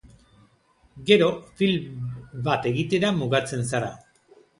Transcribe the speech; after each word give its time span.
Gero, 1.09 1.27
film 1.59 2.07
bat 2.47 2.65
egitera 2.71 3.13
mugatzen 3.19 3.63
zara. 3.75 3.91